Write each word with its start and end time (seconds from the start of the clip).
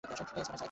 Spanner 0.03 0.17
ছাড়াই 0.27 0.33
খুলছেন? 0.35 0.57